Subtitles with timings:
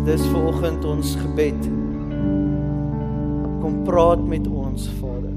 [0.00, 1.66] Dit is vanoggend ons gebed.
[3.60, 5.34] Kom praat met ons, Vader.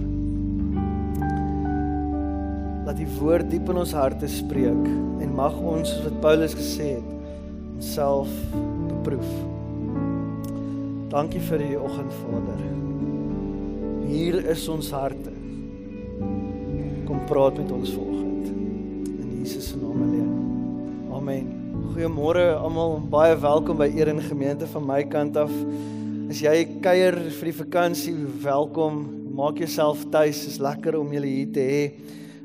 [2.85, 4.87] Laat die woord diep in ons harte spreek
[5.19, 7.11] en mag ons soos wat Paulus gesê het,
[7.75, 8.31] onsself
[8.87, 9.35] beproef.
[11.11, 12.63] Dankie vir die oggend, Vader.
[14.07, 15.35] Hier is ons harte.
[17.03, 18.12] Kom praat met ons vanoggend.
[22.03, 25.51] Goeiemôre almal, baie welkom by Eren Gemeente van my kant af.
[26.27, 28.97] As jy kuier vir die vakansie, welkom.
[29.31, 30.41] Maak jouself tuis.
[30.41, 31.85] Dit is lekker om julle hier te hê.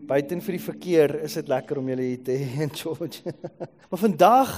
[0.07, 3.33] Buiten vir die verkeer is dit lekker om julle hier te hê in George.
[3.91, 4.53] maar vandag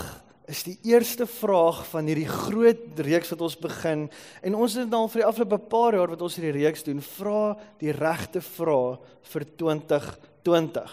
[0.53, 4.03] is die eerste vraag van hierdie groot reeks wat ons begin
[4.45, 7.55] en ons het al vir die afgelope paar jaar wat ons hierdie reeks doen, vra
[7.81, 8.99] die regte vrae
[9.33, 10.93] vir 2020.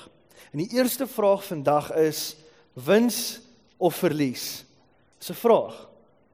[0.53, 2.23] En die eerste vraag vandag is
[2.87, 3.43] wins
[3.77, 4.65] of verlies?
[5.19, 5.89] Dis 'n vraag.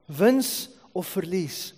[0.06, 1.74] Wins of verlies?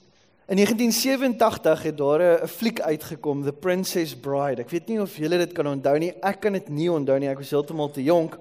[0.49, 4.63] In 1987 het daar 'n fliek uitgekom, The Princess Bride.
[4.63, 6.13] Ek weet nie of julle dit kan onthou nie.
[6.23, 7.29] Ek kan dit nie onthou nie.
[7.29, 8.39] Ek was heeltemal te jonk.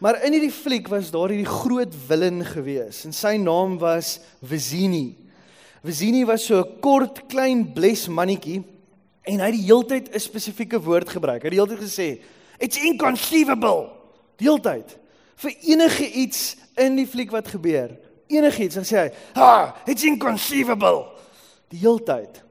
[0.00, 5.14] Maar in hierdie fliek was daar hierdie groot villain gewees en sy naam was Vizzini.
[5.84, 8.64] Vizzini was so 'n kort, klein, bles mannetjie
[9.22, 11.42] en hy het die heeltyd 'n spesifieke woord gebruik.
[11.42, 12.22] Hy het die heeltyd gesê,
[12.58, 13.90] "It's inconceivable."
[14.36, 14.98] Die heeltyd
[15.36, 17.96] vir enige iets in die fliek wat gebeur.
[18.26, 21.06] Enigiets, dan sê hy, "Ha, it's inconceivable."
[21.68, 22.42] Die heeltyd.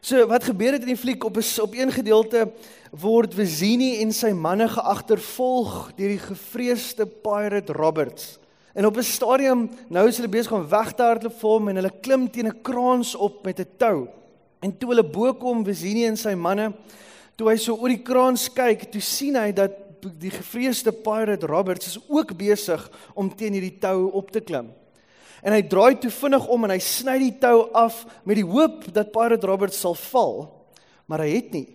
[0.00, 2.52] So wat gebeur het in die fliek op 'n op een gedeelte
[2.90, 8.38] word Vizzini en sy manne geagtervolg deur die gevreesde pirate Roberts.
[8.74, 11.76] En op 'n stadium nou is hulle besig om weg te hardloop vir hom en
[11.76, 14.08] hulle klim teen 'n kraans op met 'n tou.
[14.60, 16.72] En toe hulle bo kom Vizzini en sy manne,
[17.36, 19.70] toe hy so oor die kraans kyk, toe sien hy dat
[20.02, 22.82] die gevreesde pirate Roberts is ook besig
[23.14, 24.70] om teen hierdie tou op te klim.
[25.42, 28.88] En hy draai toe vinnig om en hy sny die tou af met die hoop
[28.94, 30.48] dat pirate Roberts sal val,
[31.06, 31.66] maar hy het nie.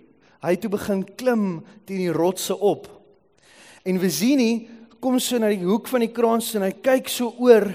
[0.44, 1.46] Hy het toe begin klim
[1.88, 2.89] teen die rotse op.
[3.88, 4.67] En Vizzini
[5.04, 7.67] kom so na die hoek van die kraans en hy kyk so oor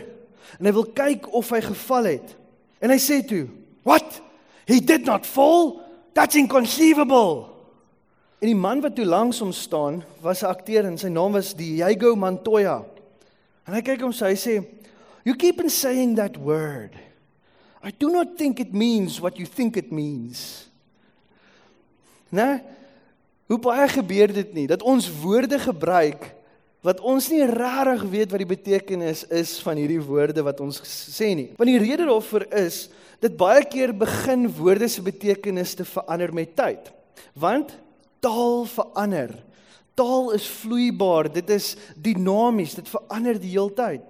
[0.59, 2.35] en hy wil kyk of hy geval het.
[2.81, 3.49] En hy sê toe,
[3.85, 4.21] "What?
[4.67, 5.81] He did not fall?
[6.15, 7.58] That's inconceivable."
[8.39, 11.55] En die man wat toe langs hom staan, was 'n akteur en sy naam was
[11.55, 12.85] Diego Montoya.
[13.67, 14.65] En hy kyk hom so hy sê,
[15.25, 16.95] "You keep on saying that word.
[17.83, 20.69] I do not think it means what you think it means."
[22.33, 22.63] Né?
[23.49, 26.35] Hoe baie gebeur dit nie dat ons woorde gebruik
[26.85, 31.35] wat ons nie regtig weet wat die betekenis is van hierdie woorde wat ons sê
[31.35, 31.51] nie.
[31.57, 32.89] Want die rede daarvoor is
[33.21, 36.93] dit baie keer begin woorde se betekenis te verander met tyd.
[37.35, 37.75] Want
[38.21, 39.35] taal verander.
[39.99, 44.05] Taal is vloeibaar, dit is dinamies, dit verander die heeltyd.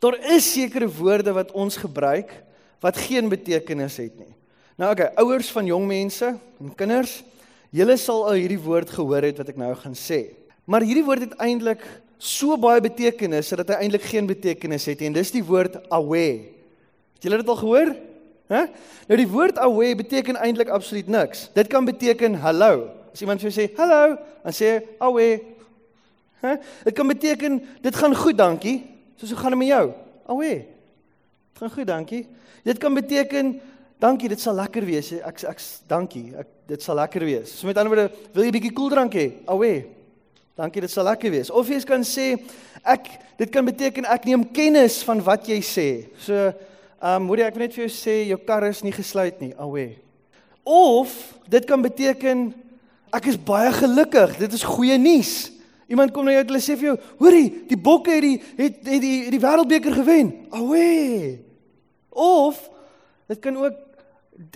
[0.00, 2.32] Daar is sekere woorde wat ons gebruik
[2.80, 4.32] wat geen betekenis het nie.
[4.80, 7.18] Nou okay, ouers van jong mense en kinders,
[7.70, 10.24] Julle sal al hierdie woord gehoor het wat ek nou gaan sê.
[10.66, 11.82] Maar hierdie woord het eintlik
[12.20, 16.50] so baie betekenis dat hy eintlik geen betekenis het en dis die woord away.
[17.14, 17.92] Het julle dit al gehoor?
[18.50, 18.64] Hæ?
[19.06, 21.46] Nou die woord away beteken eintlik absoluut niks.
[21.54, 22.90] Dit kan beteken hallo.
[23.12, 25.40] As iemand vir jou sê hallo, dan sê jy away.
[26.40, 26.56] Hæ?
[26.84, 28.78] Dit kan beteken dit gaan goed, dankie.
[29.20, 29.86] Soos hoe gaan dit met jou?
[30.26, 30.54] Away.
[31.52, 32.22] Dit gaan goed, dankie.
[32.64, 33.60] Dit kan beteken
[34.00, 35.12] dankie, dit sal lekker wees.
[35.20, 36.30] Ek ek dankie.
[36.40, 37.52] Ek dit sal lekker wees.
[37.58, 39.26] So met ander woorde, wil jy 'n bietjie koeldrank hê?
[39.46, 39.72] Awe.
[40.56, 41.50] Dankie, dit sal lekker wees.
[41.50, 42.38] Of jy kan sê
[42.84, 45.88] ek dit kan beteken ek neem kennis van wat jy sê.
[46.18, 49.54] So, ehm um, moet ek net vir jou sê jou kar is nie gesluit nie.
[49.56, 49.96] Awe.
[50.64, 52.52] Of dit kan beteken
[53.12, 54.36] ek is baie gelukkig.
[54.38, 55.50] Dit is goeie nuus.
[55.90, 58.76] Iemand kom na jou en hulle sê vir jou, hoorie, die bokke het die het
[58.86, 60.28] het die het die wêreldbeker gewen.
[60.54, 61.38] Awe.
[62.10, 62.60] Of
[63.26, 63.74] dit kan ook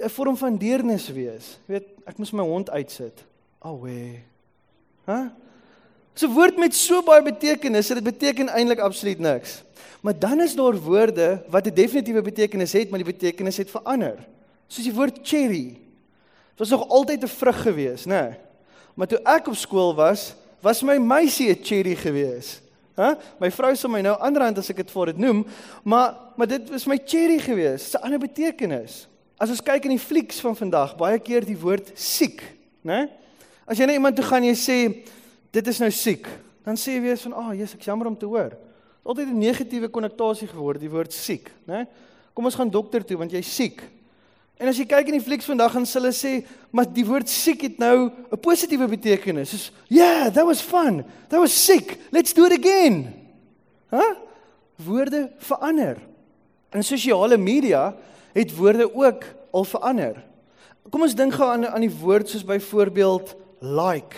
[0.02, 1.58] 'n vorm van deernis wees.
[1.66, 3.24] Jy weet, ek moes my hond uitsit.
[3.58, 4.22] Awe.
[5.06, 5.30] Hæ?
[6.14, 9.62] So woord met so baie betekenisse, dit beteken eintlik absoluut niks.
[10.00, 14.26] Maar dan is daar woorde wat 'n definitiewe betekenis het, maar die betekenis het verander.
[14.68, 15.80] Soos die woord cherry.
[16.54, 18.22] Dit was nog altyd 'n vrug gewees, né?
[18.22, 18.43] Nee.
[18.94, 22.60] Maar toe ek op skool was, was my meisie 'n cherry gewees.
[22.94, 23.18] Hæ?
[23.40, 25.44] My vrou sê my nou anderhand as ek dit voor dit noem,
[25.82, 27.82] maar maar dit was my cherry gewees.
[27.82, 29.06] Dis 'n ander betekenis.
[29.38, 32.42] As ons kyk in die flieks van vandag, baie keer die woord siek,
[32.82, 33.08] né?
[33.66, 34.78] As jy na iemand toe gaan en jy sê
[35.50, 36.26] dit is nou siek,
[36.64, 38.56] dan sê jy weer van, "Ag, oh, Jesus, ek jammer om te hoor."
[39.04, 41.86] Altyd 'n negatiewe konnotasie geword die woord siek, né?
[42.34, 43.82] Kom ons gaan dokter toe want jy's siek.
[44.56, 47.62] En as jy kyk in die flieks vandag gaan hulle sê, "Maar die woord siek
[47.62, 51.04] het nou 'n positiewe betekenis." Soos, "Yeah, that was fun.
[51.28, 51.98] That was sick.
[52.10, 53.14] Let's do it again."
[53.90, 53.96] Hæ?
[53.96, 54.16] Huh?
[54.76, 55.96] Woorde verander.
[56.72, 57.94] In sosiale media
[58.32, 60.24] het woorde ook al verander.
[60.90, 64.16] Kom ons dink gou aan aan die woord soos byvoorbeeld like.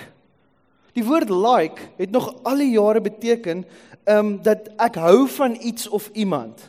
[0.92, 3.64] Die woord like het nog al die jare beteken
[4.04, 6.68] ehm um, dat ek hou van iets of iemand.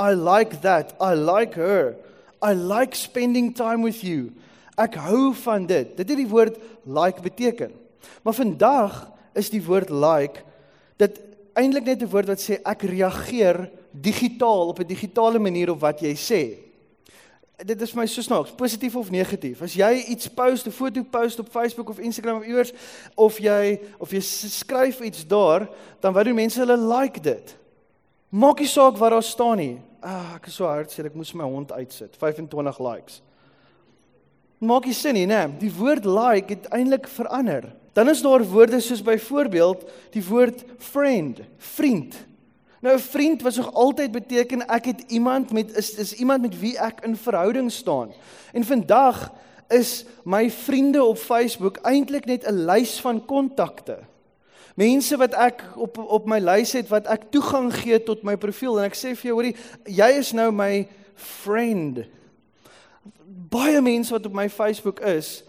[0.00, 0.94] I like that.
[1.00, 1.96] I like her.
[2.42, 4.32] I like spending time with you.
[4.78, 5.96] Ek hou van dit.
[5.96, 7.72] Dit het die woord like beteken.
[8.22, 10.44] Maar vandag is die woord like
[10.98, 11.18] dit
[11.58, 16.00] eintlik net 'n woord wat sê ek reageer digitaal op 'n digitale manier op wat
[16.00, 16.42] jy sê.
[17.64, 19.62] Dit is my so snaaks, positief of negatief.
[19.62, 22.72] As jy iets post, 'n foto post op Facebook of Instagram of iewers
[23.14, 25.68] of jy of jy skryf iets daar,
[26.00, 27.56] dan wou die mense hulle like dit.
[28.28, 29.78] Maak nie saak wat daar staan nie.
[30.00, 32.14] Ah, ek is so hartseer, ek moes my hond uitsit.
[32.16, 33.20] 25 likes.
[34.58, 35.44] Maak nie sin nie, né?
[35.60, 37.68] Die woord like het eintlik verander.
[37.94, 39.84] Dan is daar woorde soos byvoorbeeld
[40.14, 42.14] die woord friend, vriend.
[42.80, 46.60] Nou 'n vriend was nog altyd beteken ek het iemand met is is iemand met
[46.60, 48.12] wie ek in verhouding staan.
[48.52, 49.32] En vandag
[49.68, 53.98] is my vriende op Facebook eintlik net 'n lys van kontakte.
[54.78, 58.78] Mense wat ek op op my lys het wat ek toegang gee tot my profiel
[58.78, 59.56] en ek sê vir jou hoorie
[59.90, 60.86] jy is nou my
[61.18, 62.04] friend.
[63.50, 65.40] Baie mense wat op my Facebook is,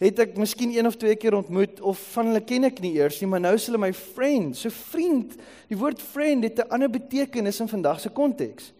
[0.00, 3.18] het ek miskien een of twee keer ontmoet of van hulle ken ek nie eers
[3.20, 4.56] nie, maar nou is hulle my friend.
[4.56, 5.36] So vriend,
[5.68, 8.72] die woord friend het 'n ander betekenis in vandag se konteks.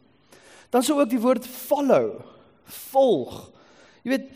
[0.70, 2.24] Dan sou ook die woord follow,
[2.64, 3.50] volg.
[4.02, 4.30] Jy weet,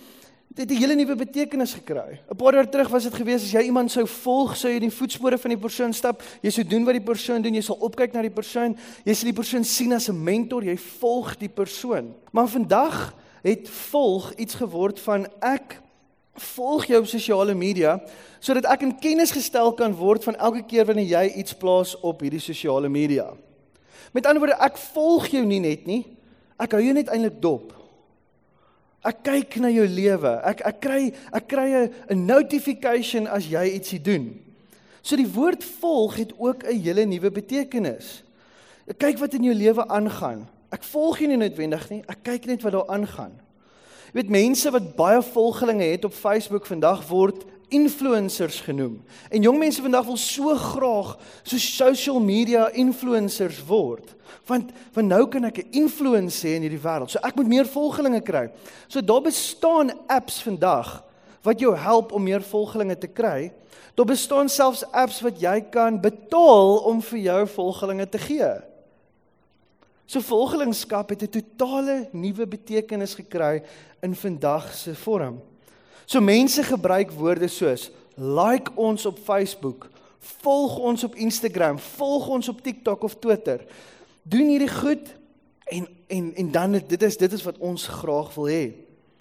[0.54, 2.20] dit het 'n hele nuwe betekenis gekry.
[2.30, 4.88] 'n Paar jaar terug was dit gewees as jy iemand sou volg, sou jy in
[4.88, 7.76] die voetspore van die persoon stap, jy sou doen wat die persoon doen, jy sal
[7.80, 11.48] opkyk na die persoon, jy sal die persoon sien as 'n mentor, jy volg die
[11.48, 12.14] persoon.
[12.32, 15.80] Maar vandag het volg iets geword van ek
[16.34, 18.00] volg jou op sosiale media
[18.40, 22.20] sodat ek in kennis gestel kan word van elke keer wanneer jy iets plaas op
[22.20, 23.32] hierdie sosiale media.
[24.12, 26.04] Met ander woorde, ek volg jou nie net nie.
[26.58, 27.72] Ek hou jou net eintlik dop.
[29.04, 30.32] Ek kyk na jou lewe.
[30.48, 34.40] Ek ek kry ek kry 'n notification as jy ietsie doen.
[35.02, 38.22] So die woord volg het ook 'n hele nuwe betekenis.
[38.88, 40.48] Ek kyk wat in jou lewe aangaan.
[40.72, 42.02] Ek volg nie noodwendig nie.
[42.08, 43.32] Ek kyk net wat daar aangaan.
[44.12, 47.44] Jy weet mense wat baie volgelinge het op Facebook vandag word
[47.74, 49.00] influencers genoem.
[49.30, 54.14] En jong mense vandag wil so graag so social media influencers word.
[54.46, 57.10] Want want nou kan ek 'n influence hê in hierdie wêreld.
[57.10, 58.50] So ek moet meer volgelinge kry.
[58.88, 61.02] So daar bestaan apps vandag
[61.42, 63.52] wat jou help om meer volgelinge te kry.
[63.94, 68.52] Daar bestaan selfs apps wat jy kan betaal om vir jou volgelinge te gee.
[70.06, 73.62] So volgelingskap het 'n totale nuwe betekenis gekry
[74.02, 75.40] in vandag se vorm.
[76.04, 79.88] So mense gebruik woorde soos like ons op Facebook,
[80.44, 83.64] volg ons op Instagram, volg ons op TikTok of Twitter.
[84.22, 85.14] Doen hierdie goed
[85.64, 88.64] en en en dan dit is dit is wat ons graag wil hê.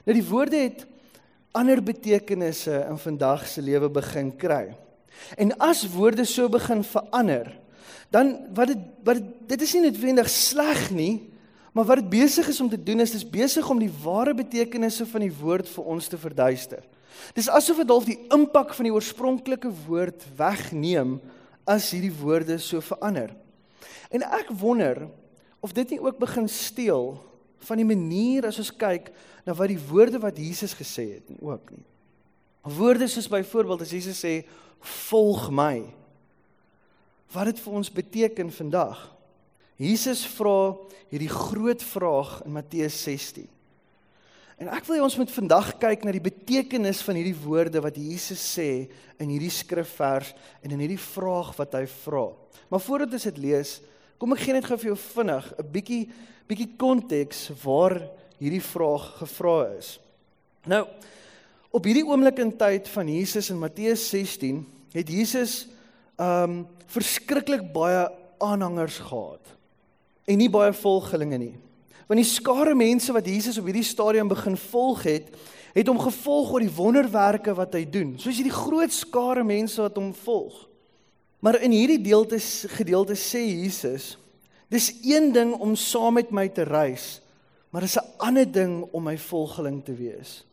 [0.04, 0.86] Nou die woorde het
[1.54, 4.76] ander betekenisse in vandag se lewe begin kry.
[5.38, 7.52] En as woorde so begin verander,
[8.10, 11.33] dan wat dit wat dit, dit is nie noodwendig sleg nie,
[11.74, 15.06] maar wat dit besig is om te doen is dis besig om die ware betekenisse
[15.10, 16.84] van die woord vir ons te verduister.
[17.34, 21.18] Dis asof dit half die impak van die oorspronklike woord wegneem
[21.70, 23.34] as hierdie woorde so verander.
[24.14, 25.08] En ek wonder
[25.64, 27.16] of dit nie ook begin steel
[27.64, 29.10] van die manier as ons kyk
[29.48, 31.86] na wat die woorde wat Jesus gesê het nie ook nie.
[32.64, 34.44] Woorde soos byvoorbeeld as Jesus sê
[35.08, 35.84] volg my
[37.34, 39.00] wat dit vir ons beteken vandag.
[39.82, 40.76] Jesus vra
[41.10, 43.48] hierdie groot vraag in Matteus 16.
[44.62, 47.98] En ek wil hê ons moet vandag kyk na die betekenis van hierdie woorde wat
[47.98, 48.86] Jesus sê
[49.22, 52.28] in hierdie skrifvers en in hierdie vraag wat hy vra.
[52.70, 53.80] Maar voordat ons dit lees,
[54.22, 56.04] kom ek gee net gou vir jou vinnig 'n bietjie
[56.48, 57.96] bietjie konteks waar
[58.40, 60.00] hierdie vraag gevra is.
[60.68, 60.86] Nou,
[61.72, 65.68] op hierdie oomblik in tyd van Jesus in Matteus 16 het Jesus
[66.20, 68.08] um verskriklik baie
[68.40, 69.42] aanhangers gehad
[70.26, 71.56] en nie baie volgelinge nie.
[72.08, 75.30] Want die skare mense wat Jesus op hierdie stadium begin volg het,
[75.74, 78.14] het hom gevolg oor die wonderwerke wat hy doen.
[78.22, 80.68] Soos hierdie groot skare mense wat hom volg.
[81.44, 82.38] Maar in hierdie deelte
[82.78, 84.14] gedeelte sê Jesus,
[84.72, 87.20] dis een ding om saam met my te reis,
[87.74, 90.46] maar is 'n ander ding om my volgeling te wees.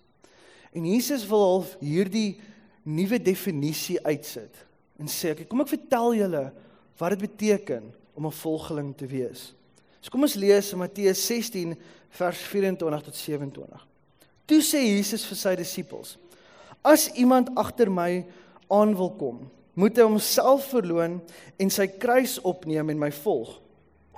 [0.72, 2.40] En Jesus wil half hierdie
[2.82, 4.66] nuwe definisie uitsit
[4.98, 6.52] en sê ek kom ek vertel julle
[6.98, 9.54] wat dit beteken om 'n volgeling te wees.
[10.00, 11.76] So kom ons lees Matteus 16
[12.18, 13.86] vers 24 tot 27.
[14.48, 16.16] Toe sê Jesus vir sy disippels:
[16.82, 18.24] As iemand agter my
[18.72, 19.42] aan wil kom,
[19.76, 21.18] moet hy homself verloën
[21.60, 23.52] en sy kruis opneem en my volg.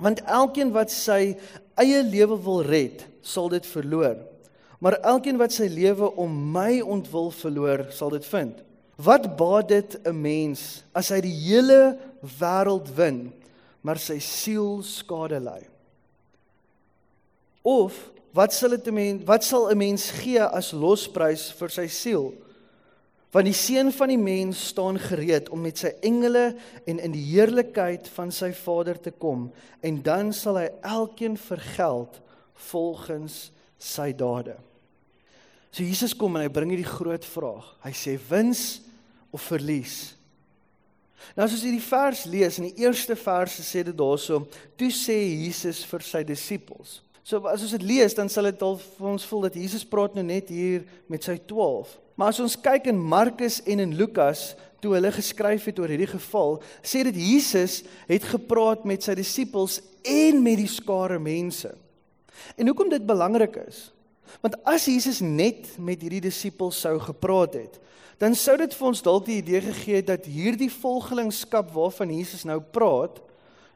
[0.01, 1.35] Want elkeen wat sy
[1.79, 4.17] eie lewe wil red, sal dit verloor.
[4.83, 8.57] Maar elkeen wat sy lewe om my ontwil verloor, sal dit vind.
[8.99, 11.97] Wat baat dit 'n mens as hy die hele
[12.39, 13.33] wêreld wen,
[13.81, 15.72] maar sy siel skade ly?
[17.63, 17.95] Of
[18.35, 22.33] wat sal dit 'n mens wat sal 'n mens gee as losprys vir sy siel?
[23.31, 26.55] Want die seun van die mens staan gereed om met sy engele
[26.85, 29.51] en in die heerlikheid van sy Vader te kom
[29.81, 32.21] en dan sal hy elkeen vergeld
[32.69, 34.53] volgens sy dade.
[35.71, 37.65] So Jesus kom en hy bring hierdie groot vraag.
[37.81, 38.81] Hy sê wins
[39.33, 40.13] of verlies.
[41.33, 44.43] Nou as ons hierdie vers lees in die eerste verse sê dit daarso,
[44.77, 46.99] toe sê Jesus vir sy disippels.
[47.23, 50.15] So as ons dit lees dan sal dit al vir ons voel dat Jesus praat
[50.17, 51.91] nou net hier met sy 12.
[52.19, 54.51] Maar as ons kyk in Markus en in Lukas
[54.83, 59.79] toe hulle geskryf het oor hierdie geval, sê dit Jesus het gepraat met sy disippels
[60.03, 61.71] en met die skare mense.
[62.59, 63.87] En hoekom dit belangrik is?
[64.43, 67.79] Want as Jesus net met hierdie disippels sou gepraat het,
[68.19, 72.43] dan sou dit vir ons dalk die idee gegee het dat hierdie volgelingskap waarvan Jesus
[72.47, 73.21] nou praat,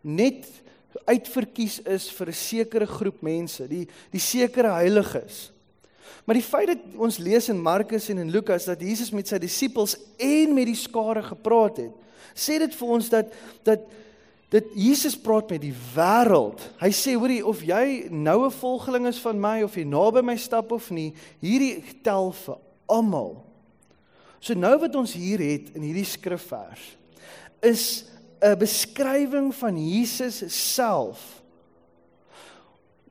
[0.03, 0.45] net
[1.05, 5.51] uitverkies is vir 'n sekere groep mense, die die sekere heiliges.
[6.25, 9.37] Maar die feit dat ons lees in Markus en in Lukas dat Jesus met sy
[9.37, 11.93] disippels en met die skare gepraat het,
[12.35, 13.79] sê dit vir ons dat dat
[14.49, 16.61] dat Jesus praat met die wêreld.
[16.79, 20.37] Hy sê hoorie of jy nou 'n volgeling is van my of jy naby my
[20.37, 23.43] stap of nie, hierdie tel vir almal.
[24.39, 26.95] So nou wat ons hier het in hierdie skrifvers
[27.61, 28.05] is
[28.41, 31.43] 'n beskrywing van Jesus self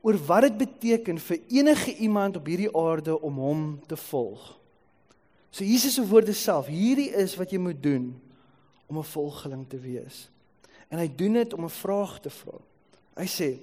[0.01, 4.53] oor wat dit beteken vir enige iemand op hierdie aarde om hom te volg.
[5.51, 8.13] So Jesus se woorde self, hierdie is wat jy moet doen
[8.87, 10.29] om 'n volgeling te wees.
[10.87, 12.59] En hy doen dit om 'n vraag te vra.
[13.17, 13.59] Hy sê: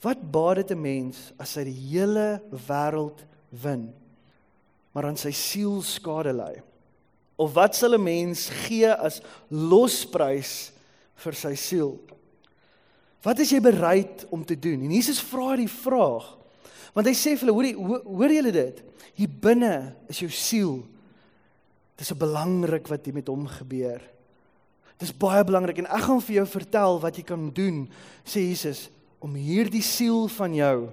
[0.00, 3.92] "Wat baat dit 'n mens as hy die hele wêreld wen,
[4.92, 6.62] maar aan sy siel skade ly?
[7.36, 9.20] Of wat sal 'n mens gee as
[9.50, 10.72] losprys
[11.16, 12.00] vir sy siel?"
[13.24, 14.82] Wat is jy bereid om te doen?
[14.84, 16.26] En Jesus vra die vraag.
[16.92, 18.82] Want hy sê vir hulle, hoor hoor julle dit?
[19.16, 20.84] Hier binne is jou siel.
[21.96, 24.02] Dis 'n belangrik wat hier met hom gebeur.
[24.98, 27.88] Dis baie belangrik en ek gaan vir jou vertel wat jy kan doen,
[28.24, 28.90] sê Jesus,
[29.20, 30.90] om hierdie siel van jou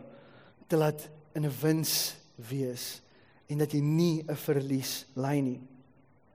[0.68, 3.01] te laat in 'n wins wees
[3.48, 5.60] en dat jy nie 'n verlies ly nie.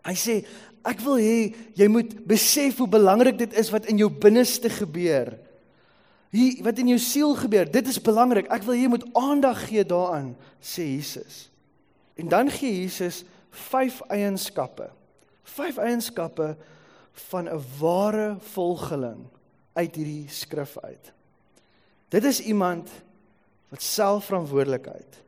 [0.05, 0.47] Hy sê,
[0.87, 5.35] ek wil hê jy moet besef hoe belangrik dit is wat in jou binneste gebeur.
[6.35, 8.49] Hier wat in jou siel gebeur, dit is belangrik.
[8.53, 11.47] Ek wil jy moet aandag gee daaraan, sê Jesus.
[12.17, 13.25] En dan gee Jesus
[13.71, 14.91] vyf eienskappe.
[15.57, 16.55] Vyf eienskappe
[17.31, 19.27] van 'n ware volgeling
[19.75, 21.13] uit hierdie skrif uit.
[22.09, 22.89] Dit is iemand
[23.69, 25.23] wat selfverantwoordelikheid,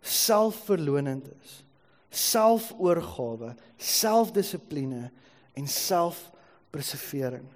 [0.00, 1.64] selfverlonend is,
[2.10, 5.10] selfoorgawe, selfdissipline
[5.54, 7.46] en selfpreservering.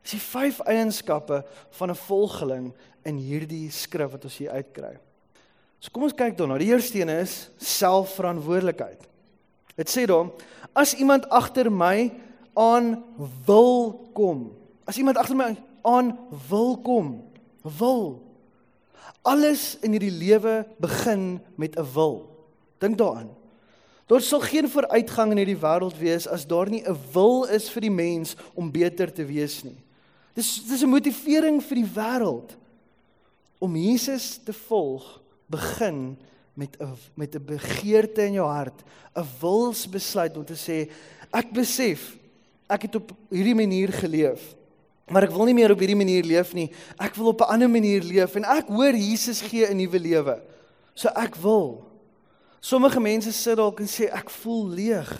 [0.00, 1.42] Dis die vyf eienskappe
[1.78, 2.72] van 'n volgeling
[3.04, 4.98] in hierdie skrif wat ons hier uitkry.
[5.78, 6.58] So kom ons kyk dan.
[6.58, 9.06] Die eerste een is selfverantwoordelikheid.
[9.76, 10.32] Dit sê dan
[10.72, 12.12] as iemand agter my
[12.54, 13.04] aan
[13.46, 14.52] wil kom.
[14.84, 17.24] As iemand agter my aan wil kom,
[17.62, 18.20] wil.
[19.22, 22.28] Alles in hierdie lewe begin met 'n wil.
[22.78, 23.39] Dink daaraan.
[24.10, 27.82] Daar sal geen vooruitgang in hierdie wêreld wees as daar nie 'n wil is vir
[27.86, 29.78] die mens om beter te wees nie.
[30.34, 32.56] Dis dis 'n motivering vir die wêreld
[33.58, 36.18] om Jesus te volg begin
[36.54, 38.82] met 'n met 'n begeerte in jou hart,
[39.14, 40.90] 'n wilsbesluit om te sê
[41.32, 42.16] ek besef
[42.68, 44.54] ek het op hierdie manier geleef.
[45.08, 46.70] Maar ek wil nie meer op hierdie manier leef nie.
[46.98, 50.42] Ek wil op 'n ander manier leef en ek hoor Jesus gee 'n nuwe lewe.
[50.94, 51.89] So ek wil.
[52.60, 55.10] Sommige mense sit dalk en sê ek voel leeg.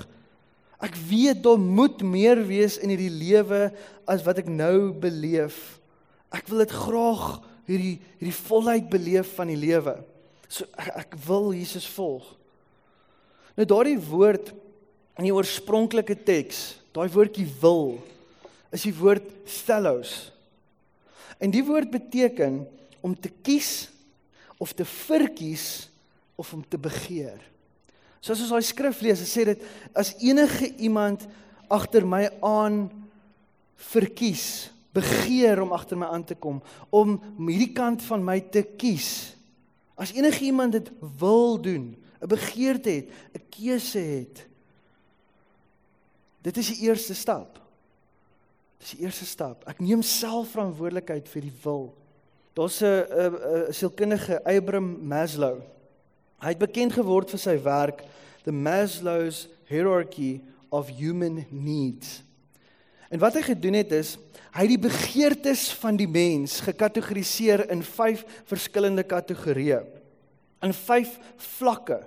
[0.81, 3.69] Ek weet daar moet meer wees in hierdie lewe
[4.09, 5.81] as wat ek nou beleef.
[6.33, 7.25] Ek wil dit graag
[7.69, 9.97] hierdie hierdie volheid beleef van die lewe.
[10.49, 12.25] So ek, ek wil Jesus volg.
[13.57, 14.53] Nou daardie woord
[15.21, 17.99] in die oorspronklike teks, daai woordjie wil
[18.73, 20.31] is die woord stellos.
[21.43, 22.63] En die woord beteken
[23.05, 23.89] om te kies
[24.61, 25.90] of te verkies
[26.41, 27.39] of om te begeer.
[28.21, 29.63] So as ons daai skrif lees, sê dit
[29.97, 31.25] as enige iemand
[31.71, 32.89] agter my aan
[33.91, 36.59] verkies, begeer om agter my aan te kom,
[36.91, 37.17] om
[37.47, 39.33] hierdie kant van my te kies.
[40.01, 44.47] As enige iemand dit wil doen, 'n begeerte het, 'n keuse het.
[46.43, 47.61] Dit is die eerste stap.
[48.79, 49.65] Dis die eerste stap.
[49.69, 51.95] Ek neem self verantwoordelikheid vir die wil.
[52.55, 53.05] Daar's 'n
[53.69, 55.63] 'n sielkundige Abraham Maslow.
[56.41, 58.01] Hy het bekend geword vir sy werk
[58.47, 60.41] The Maslow's Hierarchy
[60.73, 62.23] of Human Needs.
[63.13, 64.17] En wat hy gedoen het is
[64.51, 69.83] hy het die begeertes van die mens gekategoriseer in 5 verskillende kategorieë.
[70.65, 71.13] In 5
[71.59, 72.01] vlakke.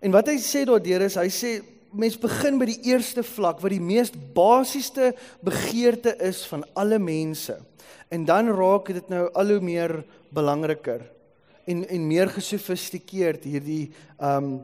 [0.00, 1.52] En wat hy sê daardeur is hy sê
[1.92, 5.10] mens begin by die eerste vlak wat die mees basiese
[5.44, 7.58] begeerte is van alle mense.
[8.08, 9.98] En dan raak dit nou al hoe meer
[10.32, 11.02] belangriker
[11.68, 13.84] en en meer gesofistikeerd hierdie
[14.16, 14.58] ehm um,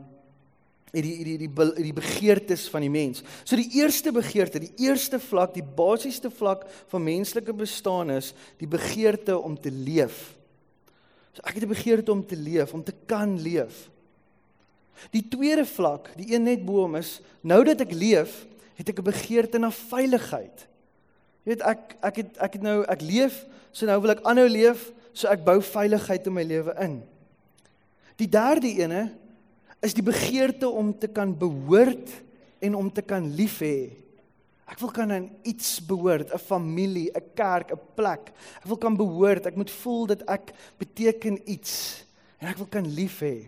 [0.95, 3.23] die die die die die begeertes van die mens.
[3.43, 8.31] So die eerste begeerte, die eerste vlak, die basiese vlak van menslike bestaan is
[8.61, 10.35] die begeerte om te leef.
[11.35, 13.89] So ek het 'n begeerte om te leef, om te kan leef.
[15.11, 18.45] Die tweede vlak, die een net bo hom is, nou dat ek leef,
[18.75, 20.67] het ek 'n begeerte na veiligheid.
[21.43, 24.47] Jy weet ek ek het ek het nou ek leef, so nou wil ek aanhou
[24.47, 26.99] leef, so ek bou veiligheid in my lewe in.
[28.19, 29.07] Die derde ene
[29.83, 32.11] is die begeerte om te kan behoort
[32.63, 34.05] en om te kan lief hê.
[34.65, 38.33] Ek wil kan aan iets behoort, 'n familie, 'n kerk, 'n plek.
[38.61, 42.03] Ek wil kan behoort, ek moet voel dat ek beteken iets
[42.39, 43.47] en ek wil kan lief hê.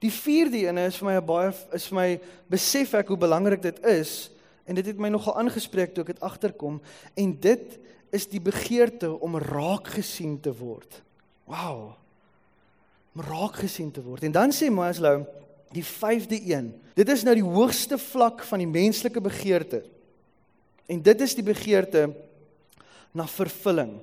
[0.00, 3.62] Die vierde een is vir my 'n baie is vir my besef ek hoe belangrik
[3.62, 4.30] dit is
[4.66, 6.80] en dit het my nogal aangespreek toe ek dit agterkom
[7.14, 7.78] en dit
[8.12, 11.00] is die begeerte om raak gesien te word.
[11.48, 11.94] Wow.
[13.16, 14.26] Om raak gesien te word.
[14.28, 15.24] En dan sê Maslow
[15.72, 16.68] Die vyfde een.
[16.94, 19.80] Dit is nou die hoogste vlak van die menslike begeerte.
[20.84, 22.10] En dit is die begeerte
[23.16, 23.94] na vervulling.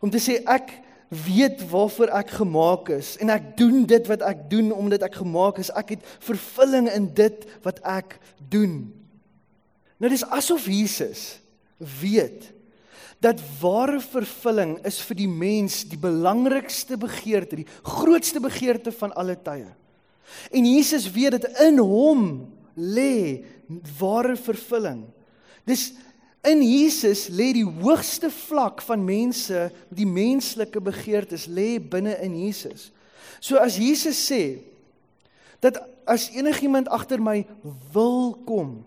[0.00, 0.72] Om te sê ek
[1.12, 5.60] weet waarvoor ek gemaak is en ek doen dit wat ek doen omdat ek gemaak
[5.60, 5.68] is.
[5.76, 8.16] Ek het vervulling in dit wat ek
[8.52, 8.86] doen.
[10.00, 11.36] Nou dis asof Jesus
[12.00, 12.48] weet
[13.22, 19.36] dat ware vervulling is vir die mens die belangrikste begeerte, die grootste begeerte van alle
[19.38, 19.70] tye.
[20.50, 22.24] En Jesus weet dat in hom
[22.74, 23.44] lê
[23.98, 25.04] ware vervulling.
[25.68, 25.92] Dis
[26.42, 32.90] in Jesus lê die hoogste vlak van mense, die menslike begeertes lê binne in Jesus.
[33.38, 34.58] So as Jesus sê
[35.62, 35.78] dat
[36.10, 37.44] as enigiemand agter my
[37.94, 38.80] wil kom,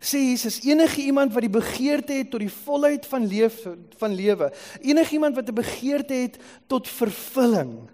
[0.00, 4.52] sê Jesus enige iemand wat die begeerte het tot die volheid van lewe van lewe,
[4.80, 7.90] enige iemand wat 'n begeerte het tot vervulling,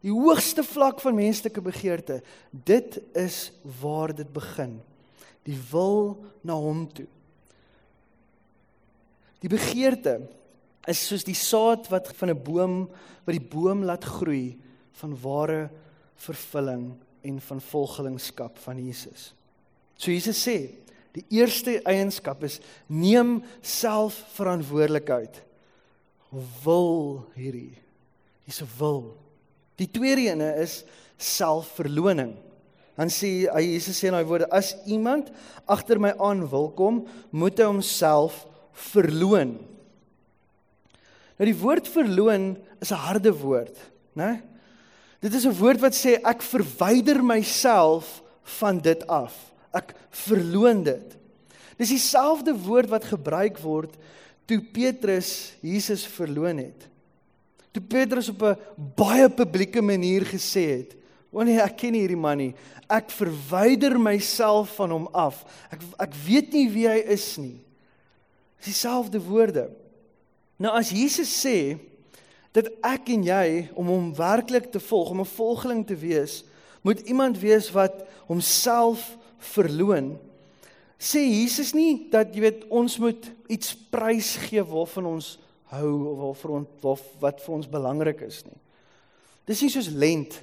[0.00, 3.50] Die hoogste vlak van menslike begeerte, dit is
[3.80, 4.78] waar dit begin.
[5.44, 7.06] Die wil na hom toe.
[9.44, 10.18] Die begeerte
[10.88, 12.88] is soos die saad wat van 'n boom
[13.24, 14.56] wat die boom laat groei
[14.92, 15.70] van ware
[16.16, 19.34] vervulling en van volgelingskap van Jesus.
[19.96, 20.72] So Jesus sê,
[21.16, 25.42] die eerste eienskap is neem self verantwoordelikheid.
[26.64, 27.74] Wil hierdie.
[28.46, 29.16] Dis 'n wil.
[29.76, 30.84] Die tweede ene is
[31.18, 32.36] selfverloning.
[32.96, 35.30] Dan sê hy Jesus sê in daai woorde as iemand
[35.66, 38.46] agter my aan wil kom, moet hy homself
[38.92, 39.58] verloon.
[41.38, 43.76] Nou die woord verloon is 'n harde woord,
[44.14, 44.42] né?
[45.20, 48.22] Dit is 'n woord wat sê ek verwyder myself
[48.60, 49.32] van dit af.
[49.72, 49.94] Ek
[50.26, 51.16] verloon dit.
[51.80, 53.94] Dis dieselfde woord wat gebruik word
[54.50, 56.88] toe Petrus Jesus verloon het.
[57.70, 58.58] Toe Petrus op 'n
[58.96, 60.96] baie publieke manier gesê het:
[61.30, 62.54] "O nee, ek ken hierdie man nie.
[62.88, 65.44] Ek verwyder myself van hom af.
[65.70, 67.60] Ek ek weet nie wie hy is nie."
[68.58, 69.70] Dis dieselfde woorde.
[70.58, 71.78] Nou as Jesus sê
[72.52, 76.44] dat ek en jy om hom werklik te volg, om 'n volgeling te wees,
[76.82, 79.16] moet iemand wees wat homself
[79.54, 80.14] verloon.
[81.00, 85.34] Sê Jesus nie dat jy weet ons moet iets prysgee waarvan ons
[85.72, 85.92] hou
[86.30, 88.58] of vir ons of wat vir ons belangrik is nie.
[89.48, 90.36] Dis nie soos lent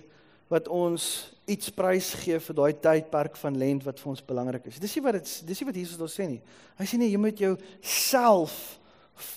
[0.52, 4.80] wat ons iets prys gee vir daai tydperk van lent wat vir ons belangrik is.
[4.84, 6.42] Dis nie wat dit dis nie wat Jesus ons sê nie.
[6.80, 8.78] Hy sê nee, jy moet jou self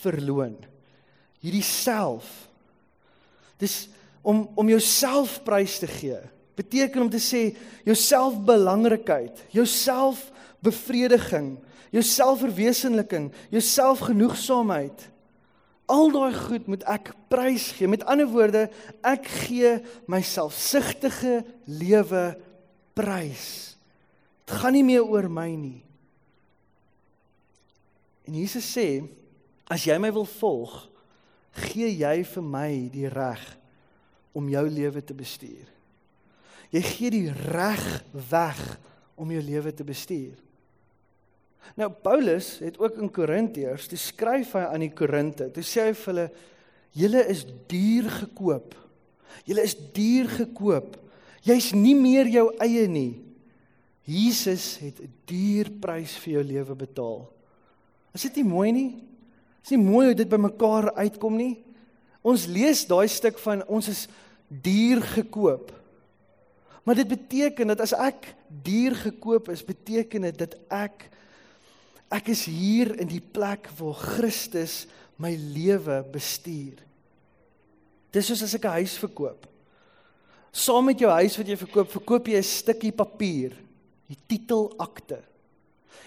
[0.01, 0.57] verloon.
[1.43, 2.29] Hierdie self.
[3.61, 3.85] Dis
[4.23, 6.19] om om jouself prys te gee.
[6.61, 7.55] Beteken om te sê
[7.89, 10.27] jouself belangrikheid, jouself
[10.61, 11.55] bevrediging,
[11.91, 15.07] jouself verwesenliking, jouself genoegsaamheid.
[15.91, 17.89] Al daai goed moet ek prys gee.
[17.91, 18.69] Met ander woorde,
[19.03, 19.79] ek gee
[20.11, 22.29] myself sigtige lewe
[22.95, 23.49] prys.
[24.45, 25.81] Dit gaan nie meer oor my nie.
[28.29, 29.01] En Jesus sê,
[29.71, 30.77] as jy my wil volg,
[31.71, 33.43] gee jy vir my die reg
[34.37, 35.67] om jou lewe te bestuur.
[36.71, 37.85] Jy gee die reg
[38.31, 38.61] weg
[39.19, 40.39] om jou lewe te bestuur.
[41.79, 45.97] Nou Paulus het ook in Korintiërs, toe skryf hy aan die Korinte, toe sê hy
[45.99, 46.29] vir hulle
[47.01, 48.75] julle is duur gekoop.
[49.47, 50.97] Julle is duur gekoop.
[51.47, 53.21] Jy's nie meer jou eie nie.
[54.05, 57.31] Jesus het 'n duur prys vir jou lewe betaal.
[58.15, 59.05] Is dit nie mooi nie?
[59.63, 61.63] Is nie mooi hoe dit bymekaar uitkom nie?
[62.23, 64.09] Ons lees daai stuk van ons is
[64.49, 65.80] duur gekoop.
[66.85, 71.09] Maar dit beteken dat as ek duur gekoop is, beteken dit dat ek
[72.11, 74.89] ek is hier in die plek waar Christus
[75.21, 76.81] my lewe bestuur.
[78.11, 79.47] Dis soos as ek 'n huis verkoop.
[80.51, 83.55] Saam met jou huis wat jy verkoop, verkoop jy 'n stukkie papier,
[84.09, 85.23] die titelakte.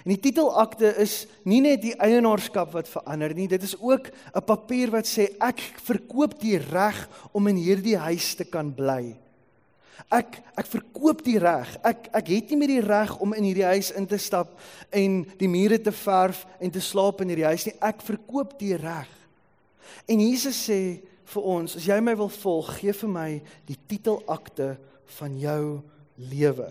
[0.03, 4.43] En die titelakte is nie net die eienaarskap wat verander nie, dit is ook 'n
[4.43, 9.22] papier wat sê ek verkoop die reg om in hierdie huis te kan bly.
[10.13, 11.69] Ek ek verkoop die reg.
[11.86, 14.53] Ek ek het nie meer die reg om in hierdie huis in te stap
[14.93, 17.75] en die mure te verf en te slaap in hierdie huis nie.
[17.82, 19.10] Ek verkoop die reg.
[20.10, 20.79] En Jesus sê
[21.34, 23.29] vir ons, as jy my wil volg, gee vir my
[23.69, 24.73] die titelakte
[25.17, 25.63] van jou
[26.29, 26.69] lewe.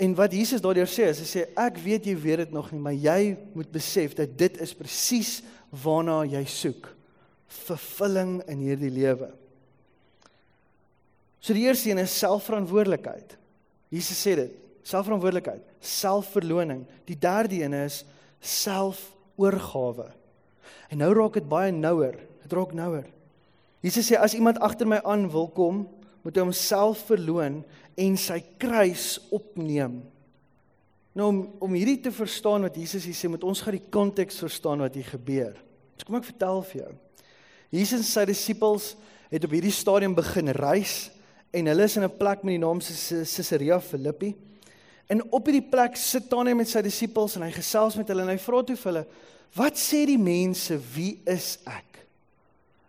[0.00, 2.82] En wat Jesus daardeur sê, is hy sê ek weet jy weet dit nog nie,
[2.82, 5.38] maar jy moet besef dat dit is presies
[5.84, 6.88] waarna jy soek.
[7.64, 9.30] Vervulling in hierdie lewe.
[11.44, 13.34] So die eerste een is selfverantwoordelikheid.
[13.92, 14.52] Jesus sê dit,
[14.88, 16.86] selfverantwoordelikheid, selfverloning.
[17.04, 18.00] Die derde een is
[18.40, 20.08] selfoorgawe.
[20.88, 22.16] En nou raak dit baie nouer.
[22.46, 23.04] Dit raak nouer.
[23.84, 25.84] Jesus sê as iemand agter my aan wil kom,
[26.24, 27.60] moet hy homself verloon
[28.00, 29.98] en sy kruis opneem.
[31.14, 34.40] Nou om om hierdie te verstaan wat Jesus hier sê, moet ons gaan die konteks
[34.40, 35.58] verstaan wat hier gebeur.
[36.00, 36.94] So kom ek vertel vir jou.
[37.74, 38.94] Jesus en sy disippels
[39.28, 41.10] het op hierdie stadium begin reis
[41.54, 44.34] en hulle is in 'n plek met die naam Caesarea Philippi.
[45.06, 48.32] En op hierdie plek sit hy met sy disippels en hy gesels met hulle en
[48.32, 49.06] hy vra toe vir hulle:
[49.54, 52.06] "Wat sê die mense wie is ek?"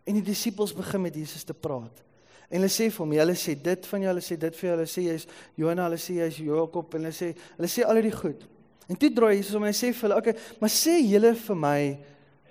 [0.05, 2.03] En die disippels begin met Jesus te praat.
[2.49, 4.77] En hulle sê vir hom, hulle sê dit van jou, hulle sê dit vir jou,
[4.77, 8.11] hulle sê jy's Jona, hulle sê jy's Jakob en hulle sê hulle sê al die
[8.11, 8.45] goed.
[8.87, 11.35] En toe draai Jesus om en hy sê vir hulle, "Oké, okay, maar sê julle
[11.35, 11.97] vir my,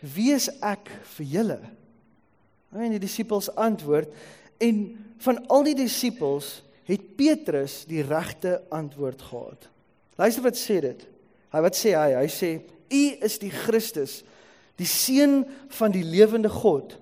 [0.02, 1.60] wie is ek vir julle?"
[2.74, 4.10] En die disippels antwoord
[4.62, 4.78] en
[5.24, 9.68] van al die disippels het Petrus die regte antwoord gehad.
[10.20, 11.06] Luister wat sê dit.
[11.54, 12.10] Hy wat sê hy?
[12.18, 12.50] Hy sê,
[12.90, 14.22] "U is die Christus,
[14.76, 16.98] die seun van die lewende God."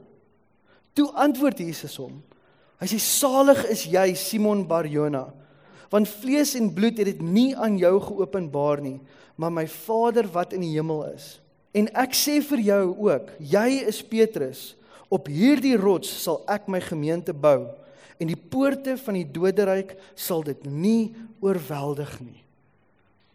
[0.95, 2.23] Toe antwoord Jesus hom,
[2.83, 5.33] Hy sê salig is jy Simon Barjona
[5.93, 9.01] want vlees en bloed het dit nie aan jou geopenbaar nie
[9.37, 11.39] maar my Vader wat in die hemel is.
[11.73, 14.75] En ek sê vir jou ook, jy is Petrus.
[15.13, 17.67] Op hierdie rots sal ek my gemeente bou
[18.23, 22.39] en die poorte van die doderyk sal dit nie oorweldig nie.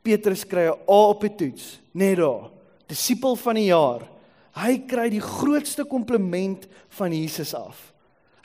[0.02, 2.50] Petrus kry 'n A op die toets, net daar.
[2.88, 4.08] Disipel van die jaar.
[4.56, 7.94] Hy kry die grootste kompliment van Jesus af.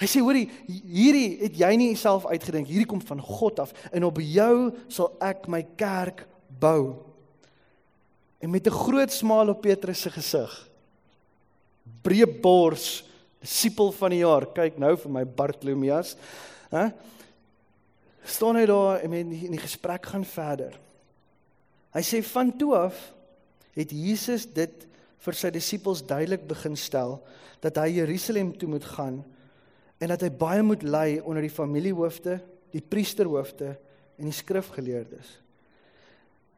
[0.01, 4.05] Hy sê hoorie, hierdie het jy nie self uitgedink, hierdie kom van God af en
[4.05, 6.27] op jou sal ek my kerk
[6.61, 6.99] bou.
[8.41, 10.69] En met 'n groot smaal op Petrus se gesig.
[12.03, 13.05] Breë bors,
[13.43, 14.47] disipel van die jaar.
[14.55, 16.15] Kyk nou vir my Bartolomeus,
[16.73, 16.91] hè?
[18.23, 20.77] staan hy daar en in die, die gesprek gaan verder.
[21.93, 22.99] Hy sê van toe af
[23.75, 24.87] het Jesus dit
[25.23, 27.19] vir sy disippels duidelik begin stel
[27.63, 29.21] dat hy Jerusalem toe moet gaan
[30.03, 32.41] en dat hy baie moet ly onder die familiehoofde,
[32.75, 33.75] die priesterhoofde
[34.19, 35.37] en die skrifgeleerdes.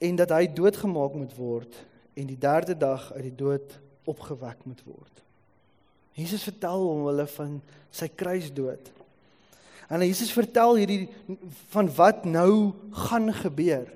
[0.05, 1.77] En dat hy doodgemaak moet word
[2.17, 3.77] en die derde dag uit die dood
[4.09, 5.25] opgewek moet word.
[6.15, 7.57] Jesus vertel hom hulle van
[7.95, 8.91] sy kruisdood.
[9.91, 11.09] En Jesus vertel hierdie
[11.75, 12.73] van wat nou
[13.07, 13.91] gaan gebeur.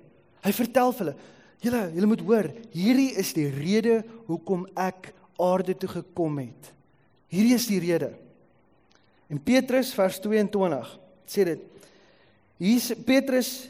[0.45, 1.17] Hy vertel vir hulle:
[1.65, 6.73] "Julle, julle moet hoor, hierdie is die rede hoekom ek aarde toe gekom het.
[7.29, 8.13] Hierdie is die rede."
[9.29, 11.61] En Petrus vers 22 sê dit.
[12.59, 13.69] Hier Petrus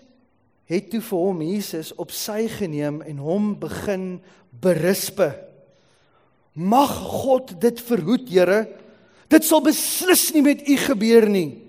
[0.68, 5.32] het toe vir hom Jesus op sy geneem en hom begin berispe.
[6.59, 8.66] Mag God dit verhoed, Here.
[9.31, 11.61] Dit sal beslis nie met u gebeur nie.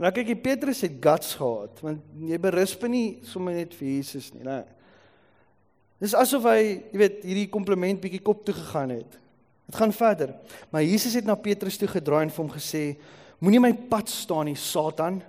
[0.00, 4.30] Nou kyk jy Petrus het guts gehad want jy berispe nie sommer net vir Jesus
[4.34, 4.62] nie, né?
[6.02, 9.18] Dis asof hy, jy weet, hierdie kompliment bietjie kop toe gegaan het.
[9.68, 10.32] Dit gaan verder.
[10.74, 12.82] Maar Jesus het na Petrus toe gedraai en vir hom gesê:
[13.38, 15.20] Moenie my pad staan nie, Satan.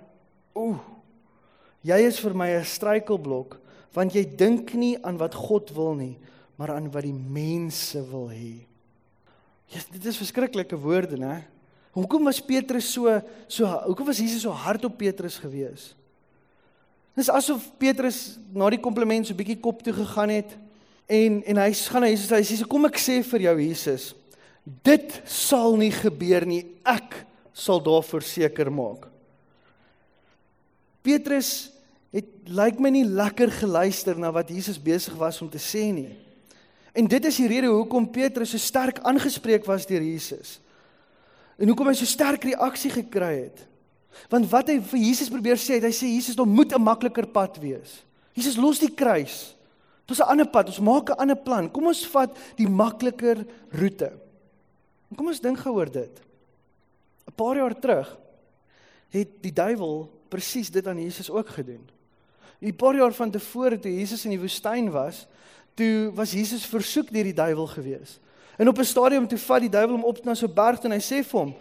[0.58, 0.80] Ooh.
[1.86, 3.60] Jy is vir my 'n struikelblok
[3.94, 6.18] want jy dink nie aan wat God wil nie,
[6.58, 8.66] maar aan wat die mense wil hê.
[9.74, 11.42] Ja, dit is verskriklike woorde, né?
[11.94, 13.10] Hoekom was Petrus so
[13.46, 15.92] so hoekom was Jesus so hard op Petrus gewees?
[17.14, 20.56] Dis asof Petrus na die kompliment so bietjie kop toe gegaan het
[21.10, 24.12] en en hy gaan na Jesus hy sê kom ek sê vir jou Jesus
[24.64, 27.20] dit sal nie gebeur nie ek
[27.54, 29.06] sal daarvoor seker maak.
[31.04, 31.70] Petrus
[32.14, 36.14] het lyk my nie lekker geluister na wat Jesus besig was om te sê nie.
[36.94, 40.60] En dit is die rede hoekom Petrus so sterk aangespreek was deur Jesus.
[41.58, 43.64] En hoekom hy so sterk reaksie gekry het.
[44.30, 47.58] Want wat hy vir Jesus probeer sê, hy sê Jesus, daar moet 'n makliker pad
[47.58, 48.04] wees.
[48.32, 49.54] Jesus los die kruis.
[50.06, 50.68] Dit is 'n ander pad.
[50.68, 51.70] Ons maak 'n ander plan.
[51.70, 54.12] Kom ons vat die makliker roete.
[55.10, 56.20] En kom ons dink gou oor dit.
[57.26, 58.18] 'n Paar jaar terug
[59.10, 61.82] het die duiwel presies dit aan Jesus ook gedoen.
[62.60, 65.26] 'n Paar jaar van tevore toe Jesus in die woestyn was,
[65.74, 68.18] toe was Jesus versoek deur die duiwel gewees.
[68.58, 70.92] En op 'n stadium toe vat die duiwel hom op na so 'n berg en
[70.92, 71.54] hy sê vir hom: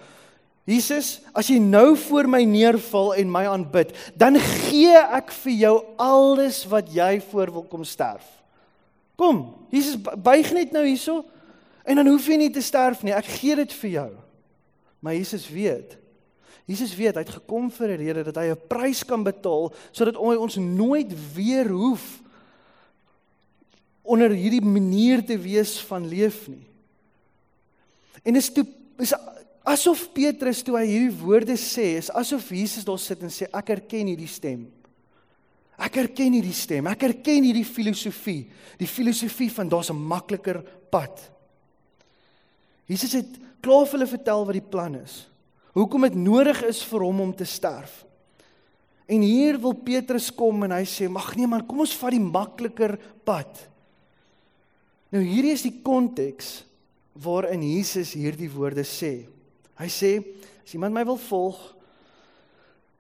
[0.65, 5.83] "Jesus, as jy nou voor my neerval en my aanbid, dan gee ek vir jou
[5.97, 8.43] alles wat jy voor wil kom sterf."
[9.15, 11.25] Kom, Jesus buig net nou hierso
[11.85, 13.13] en dan hoef jy nie te sterf nie.
[13.13, 14.11] Ek gee dit vir jou.
[14.99, 15.97] Maar Jesus weet
[16.65, 20.15] Jesus weet hy het gekom vir 'n rede dat hy 'n prys kan betaal sodat
[20.15, 22.22] ons nooit weer hoef
[24.03, 26.65] onder hierdie manier te wees van leef nie.
[28.23, 28.65] En is toe
[29.01, 29.13] is
[29.63, 33.71] asof Petrus toe hy hierdie woorde sê, is asof Jesus daar sit en sê ek
[33.77, 34.67] erken hierdie stem.
[35.81, 36.87] Ek erken hierdie stem.
[36.91, 38.43] Ek erken hierdie filosofie,
[38.77, 40.61] die filosofie van daar's 'n makliker
[40.91, 41.31] pad.
[42.87, 45.27] Jesus het klaar vir hulle vertel wat die plan is.
[45.73, 48.05] Hoekom dit nodig is vir hom om te sterf.
[49.07, 52.19] En hier wil Petrus kom en hy sê: "Mag nee man, kom ons vat die
[52.19, 53.72] makliker pad."
[55.13, 56.63] Nou hierdie is die konteks
[57.21, 59.27] waarin Jesus hierdie woorde sê.
[59.77, 60.15] Hy sê
[60.63, 61.59] as iemand my wil volg,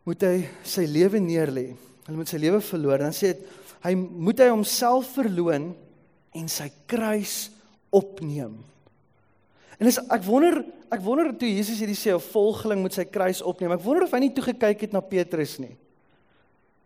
[0.05, 0.35] moet hy
[0.67, 1.71] sy lewe neerlê.
[2.05, 3.01] Hy moet sy lewe verloor.
[3.01, 3.49] Dan sê dit
[3.83, 5.71] hy moet hy homself verloon
[6.37, 7.49] en sy kruis
[7.93, 8.55] opneem.
[9.79, 10.61] En is ek wonder
[10.93, 13.73] ek wonder toe Jesus hierdie sê 'n volgeling moet sy kruis opneem.
[13.73, 15.75] Ek wonder of hy nie toe gekyk het na Petrus nie.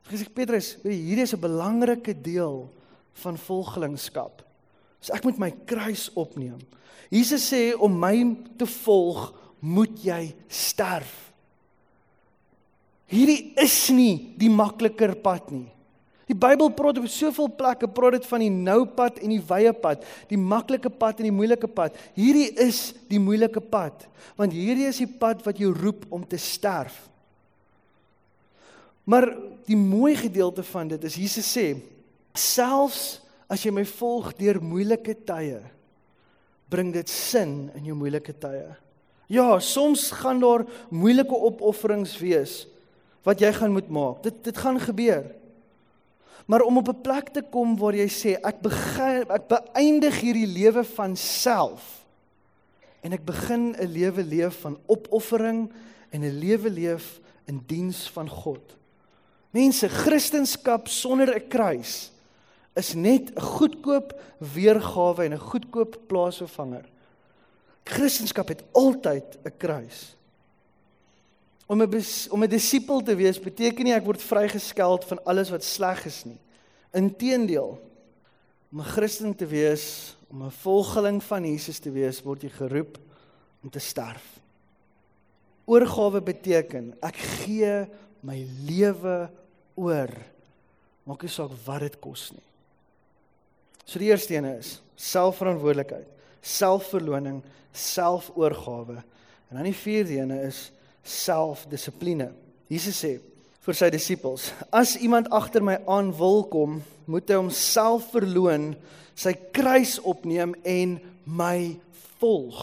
[0.08, 2.70] Hy sê Petrus, hierdie is 'n belangrike deel
[3.14, 4.47] van volgelingskap.
[5.02, 6.60] So ek moet my kruis opneem.
[7.14, 8.16] Jesus sê om my
[8.60, 9.30] te volg,
[9.64, 11.14] moet jy sterf.
[13.08, 15.70] Hierdie is nie die makliker pad nie.
[16.28, 19.72] Die Bybel praat op soveel plekke praat dit van die nou pad en die wye
[19.72, 21.96] pad, die maklike pad en die moeilike pad.
[22.20, 24.04] Hierdie is die moeilike pad,
[24.36, 27.06] want hierdie is die pad wat jou roep om te sterf.
[29.08, 29.30] Maar
[29.70, 31.70] die mooi gedeelte van dit is Jesus sê,
[32.36, 35.62] selfs as jy my volg deur moeilike tye,
[36.70, 38.76] bring dit sin in jou moeilike tye.
[39.32, 42.66] Ja, soms gaan daar moeilike opofferings wees
[43.28, 44.22] wat jy gaan moet maak.
[44.24, 45.26] Dit dit gaan gebeur.
[46.48, 50.48] Maar om op 'n plek te kom waar jy sê ek begin ek beëindig hierdie
[50.48, 52.06] lewe van self
[53.04, 55.72] en ek begin 'n lewe leef van opoffering
[56.12, 58.76] en 'n lewe leef in diens van God.
[59.52, 62.12] Mense, Christendom sonder 'n kruis
[62.78, 66.86] is net 'n goedkoop weergawe en 'n goedkoop plaasvervanger.
[67.84, 70.16] Christendom het altyd 'n kruis.
[71.66, 75.64] Om 'n om 'n disipel te wees beteken nie ek word vrygeskeld van alles wat
[75.64, 76.40] sleg is nie.
[76.94, 77.80] Inteendeel,
[78.72, 82.98] om 'n Christen te wees, om 'n volgeling van Jesus te wees, word jy geroep
[83.64, 84.40] om te sterf.
[85.66, 87.88] Oorgawe beteken ek gee
[88.22, 89.30] my lewe
[89.76, 90.10] oor.
[91.04, 92.48] Maak nie saak wat dit kos nie.
[93.88, 96.08] So die eerste een is selfverantwoordelikheid,
[96.42, 97.40] selfverloning,
[97.72, 98.98] selfoorgawe.
[99.48, 100.68] En dan die vierde een is
[101.08, 102.32] selfdissipline.
[102.68, 103.14] Jesus sê
[103.64, 108.74] vir sy disippels: As iemand agter my aan wil kom, moet hy homself verloon,
[109.16, 111.78] sy kruis opneem en my
[112.20, 112.60] volg.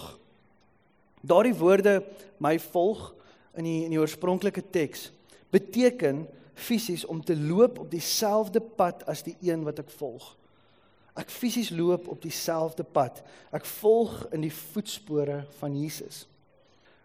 [1.24, 2.02] Daardie woorde
[2.42, 3.08] my volg
[3.56, 5.08] in die in die oorspronklike teks
[5.54, 10.34] beteken fisies om te loop op dieselfde pad as die een wat ek volg.
[11.14, 13.22] Ek fisies loop op dieselfde pad.
[13.54, 16.26] Ek volg in die voetspore van Jesus.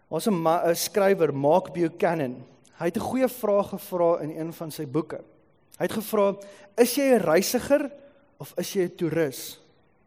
[0.08, 2.44] Ons 'n 'n skrywer, Mark Buchanan.
[2.78, 5.20] Hy het 'n goeie vraag gevra in een van sy boeke.
[5.78, 6.36] Hy het gevra:
[6.76, 7.90] "Is jy 'n reisiger
[8.38, 9.60] of is jy 'n toerus?"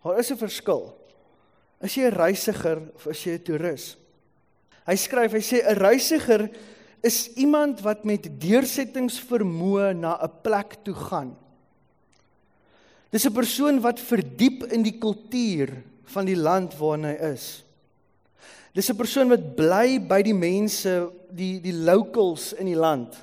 [0.03, 0.97] Daar is 'n verskil.
[1.81, 3.97] Is jy 'n reisiger of is jy 'n toerus?
[4.85, 6.49] Hy skryf, hy sê 'n reisiger
[7.01, 11.37] is iemand wat met deursettingsvermoë na 'n plek toe gaan.
[13.13, 15.69] Dis 'n persoon wat verdiep in die kultuur
[16.15, 17.63] van die land waarin hy is.
[18.73, 23.13] Dis 'n persoon wat bly by die mense, die die locals in die land.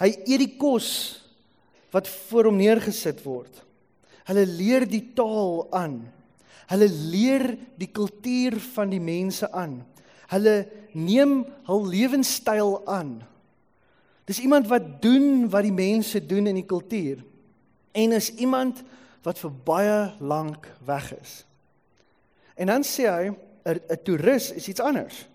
[0.00, 1.20] Hy eet die kos
[1.92, 3.62] wat voor hom neergesit word.
[4.26, 6.12] Hulle leer die taal aan.
[6.66, 9.84] Hulle leer die kultuur van die mense aan.
[10.32, 13.22] Hulle neem hul lewenstyl aan.
[14.26, 17.22] Dis iemand wat doen wat die mense doen in die kultuur.
[17.94, 18.82] En is iemand
[19.24, 21.44] wat vir baie lank weg is.
[22.58, 25.26] En dan sê hy 'n 'n toerist is iets anders.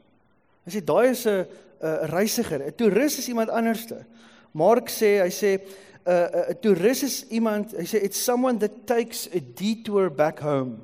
[0.66, 1.48] Hy sê daai is 'n
[1.82, 2.62] 'n reisiger.
[2.62, 4.06] 'n Toerist is iemand anderste.
[4.52, 5.60] Mark sê, hy sê
[6.06, 10.80] 'n 'n toerist is iemand, hy sê it's someone that takes a detour back home.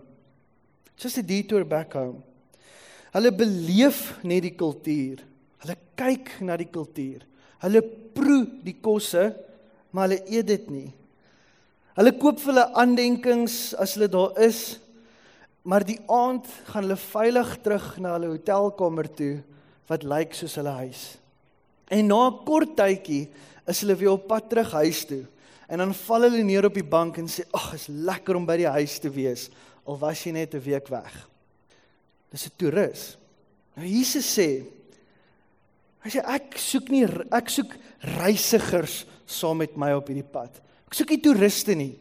[0.95, 2.23] Just a detour back home.
[3.11, 5.23] Hulle beleef net die kultuur.
[5.63, 7.23] Hulle kyk na die kultuur.
[7.63, 7.81] Hulle
[8.13, 9.35] proe die kosse,
[9.91, 10.93] maar hulle eet dit nie.
[11.95, 14.79] Hulle koop vir hulle aandenkings as hulle daar is,
[15.63, 19.35] maar die aand gaan hulle veilig terug na hulle hotelkamer toe
[19.87, 21.03] wat lyk soos hulle huis.
[21.87, 23.29] En na 'n kort tydjie
[23.67, 25.23] is hulle weer op pad terug huis toe.
[25.69, 28.57] En dan val hulle neer op die bank en sê: "Ag, is lekker om by
[28.57, 29.49] die huis te wees,
[29.85, 31.29] al was jy net 'n week weg."
[32.31, 33.17] Dis 'n toerist.
[33.75, 34.65] Nou Jesus sê:
[36.03, 40.61] Hy sê ek soek nie ek soek reisigers saam met my op hierdie pad.
[40.95, 41.93] Ek soek nie toeriste nie.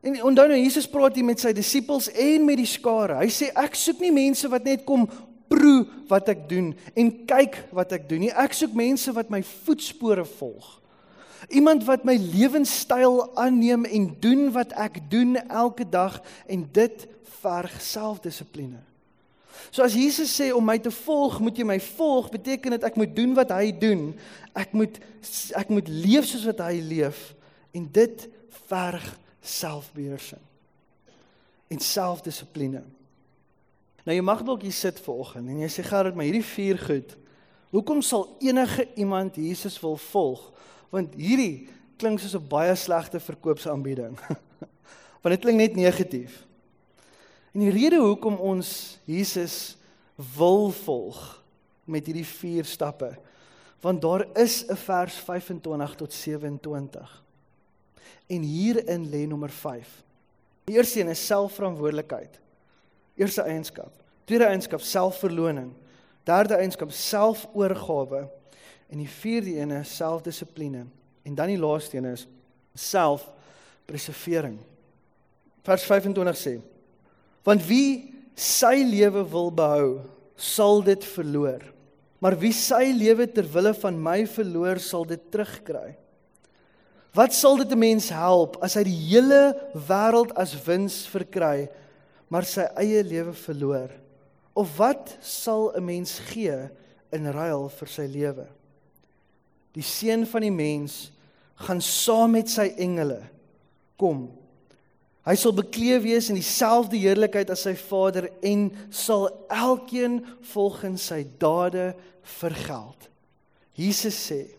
[0.00, 3.18] En onthou nou Jesus praat hier met sy disippels en met die skare.
[3.20, 5.04] Hy sê ek soek nie mense wat net kom
[5.52, 8.32] proe wat ek doen en kyk wat ek doen nie.
[8.32, 10.78] Ek soek mense wat my voetspore volg.
[11.52, 17.08] Iemand wat my lewenstyl aanneem en doen wat ek doen elke dag en dit
[17.44, 18.80] verg selfdissipline.
[19.68, 22.96] So as Jesus sê om my te volg, moet jy my volg, beteken dit ek
[22.96, 24.14] moet doen wat hy doen.
[24.56, 24.96] Ek moet
[25.52, 27.34] ek moet leef soos wat hy leef
[27.70, 28.28] en dit
[28.68, 30.42] verg selfbeheersing
[31.68, 32.82] en selfdissipline.
[34.04, 37.12] Nou jy mag dalk hier sit vanoggend en jy sê Gerard, maar hierdie vier goed.
[37.74, 40.46] Hoekom sal enige iemand Jesus wil volg?
[40.88, 41.68] Want hierdie
[42.00, 44.16] klink soos 'n baie slegte verkoopsaanbieding.
[45.20, 46.46] Want dit klink net negatief.
[47.52, 49.76] En die rede hoekom ons Jesus
[50.38, 51.42] wil volg
[51.84, 53.16] met hierdie vier stappe,
[53.80, 57.24] want daar is 'n vers 25 tot 27.
[58.26, 59.88] En hierin lê nommer 5.
[60.68, 62.40] Die eerste een is selfverantwoordelikheid.
[63.16, 63.92] Eerste eienskap.
[64.24, 65.72] Tweede eienskap selfverloning.
[66.28, 68.26] Derde eienskap selfoorgawe.
[68.88, 70.84] En die vierde een is selfdissipline.
[71.22, 72.26] En dan die laaste een is
[72.74, 74.58] selfpreservering.
[75.64, 76.54] Vers 25 sê:
[77.44, 79.88] Want wie sy lewe wil behou,
[80.36, 81.64] sal dit verloor.
[82.22, 85.96] Maar wie sy lewe ter wille van my verloor, sal dit terugkry.
[87.14, 91.68] Wat sal dit 'n mens help as hy die hele wêreld as wins verkry,
[92.28, 93.90] maar sy eie lewe verloor?
[94.54, 96.68] Of wat sal 'n mens gee
[97.12, 98.46] in ruil vir sy lewe?
[99.72, 101.12] Die seun van die mens
[101.54, 103.22] gaan saam met sy engele
[103.96, 104.30] kom.
[105.26, 111.26] Hy sal bekleed wees in dieselfde heerlikheid as sy Vader en sal elkeen volgens sy
[111.38, 113.08] dade vergeld.
[113.74, 114.57] Jesus sê: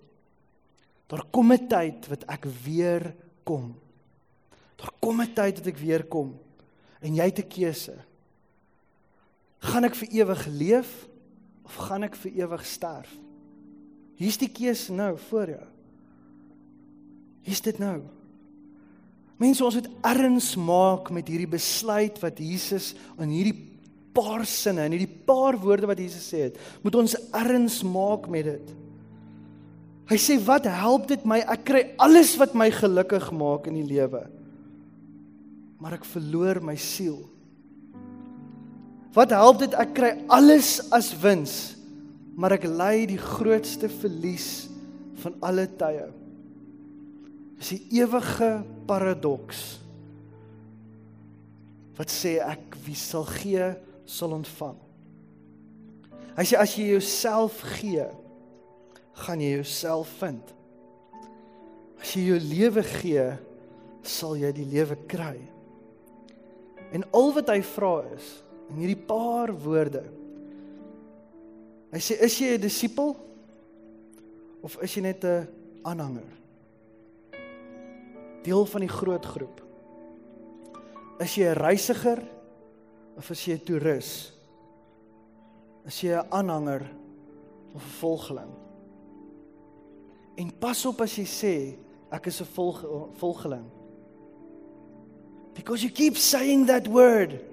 [1.10, 3.76] Daar kom 'n tyd wat ek weer kom.
[4.78, 6.38] Daar kom 'n tyd wat ek weer kom
[7.02, 7.98] en jy het 'n keuse.
[9.60, 11.08] Gaan ek vir ewig leef
[11.66, 13.10] of gaan ek vir ewig sterf?
[14.16, 15.66] Hier's die keuse nou voor jou.
[17.42, 18.02] Hier's dit nou.
[19.40, 23.56] Mense, ons moet erns maak met hierdie besluit wat Jesus in hierdie
[24.12, 26.60] paar sinne en hierdie paar woorde wat Jesus sê het.
[26.84, 28.74] Moet ons erns maak met dit.
[30.10, 31.38] Hy sê wat help dit my?
[31.46, 34.24] Ek kry alles wat my gelukkig maak in die lewe.
[35.80, 37.22] Maar ek verloor my siel.
[39.14, 41.54] Wat help dit ek kry alles as wins,
[42.38, 44.70] maar ek ly die grootste verlies
[45.22, 46.10] van alle tye.
[47.60, 49.80] Dis 'n ewige paradoks.
[51.98, 54.78] Wat sê ek wie sal gee sal ontvang.
[56.38, 58.06] Hy sê as jy jouself gee,
[59.20, 60.54] gaan jy jouself vind.
[62.00, 63.26] As jy jou lewe gee,
[64.06, 65.38] sal jy die lewe kry.
[66.96, 68.30] En al wat hy vra is
[68.70, 70.04] in hierdie paar woorde.
[71.90, 73.16] Hy sê is jy 'n disipel
[74.62, 75.48] of is jy net 'n
[75.84, 76.30] aanhanger?
[78.44, 79.62] Deel van die groot groep.
[81.20, 82.22] Is jy 'n reisiger
[83.18, 84.32] of is jy 'n toerus?
[85.86, 86.86] Is jy 'n aanhanger
[87.74, 88.69] of 'n volgeling?
[90.40, 91.56] En pas op as jy sê
[92.16, 92.80] ek is 'n volg,
[93.20, 93.68] volgeling.
[95.54, 97.44] Because you keep saying that word.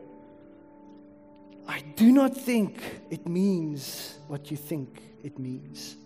[1.66, 2.78] I do not think
[3.10, 5.96] it means what you think it means.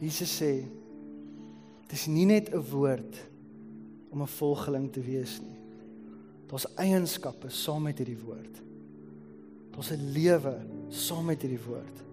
[0.00, 0.64] Jesus sê
[1.88, 3.18] dis nie net 'n woord
[4.12, 5.58] om 'n volgeling te wees nie.
[6.46, 8.62] Daar's eienskappe saam met hierdie woord.
[9.70, 12.09] Daar's 'n lewe saam met hierdie woord.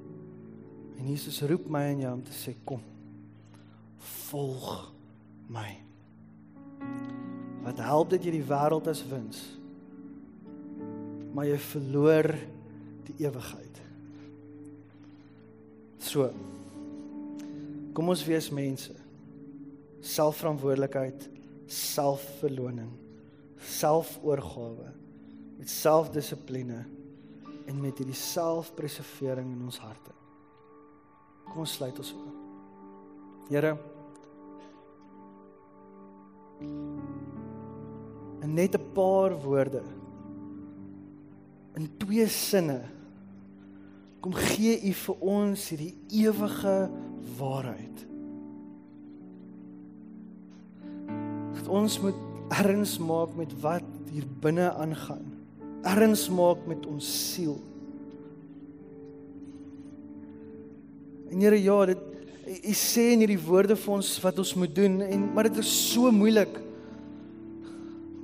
[0.97, 2.81] En Jesus roep my en jou om te sê kom.
[4.27, 4.91] Volg
[5.51, 5.69] my.
[7.65, 9.41] Wat help dit jy die wêreld as wins?
[11.35, 12.31] Maar jy verloor
[13.09, 13.81] die ewigheid.
[16.01, 16.31] So.
[17.97, 18.93] Kom ons wees mense.
[20.05, 21.27] Selfverantwoordelikheid,
[21.67, 22.91] selfverloning,
[23.57, 24.91] selfoorgawe
[25.57, 26.83] met selfdissipline
[27.67, 30.13] en met hierdie selfpreservering in ons harte.
[31.57, 32.33] Kom ons sluit ons oop.
[33.49, 33.71] Here
[38.45, 39.81] en net 'n paar woorde
[41.73, 42.81] in twee sinne
[44.21, 46.91] kom gee u vir ons hierdie ewige
[47.39, 48.05] waarheid.
[51.57, 55.25] Dat ons moet erns maak met wat hier binne aangaan.
[55.81, 57.57] Erns maak met ons siel
[61.37, 61.99] en Here ja dit
[62.65, 65.73] u sê in hierdie woorde vir ons wat ons moet doen en maar dit is
[65.91, 66.55] so moeilik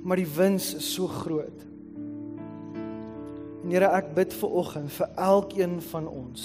[0.04, 1.62] maar die wins is so groot.
[3.64, 6.42] En Here, ek bid vir oggend vir elkeen van ons.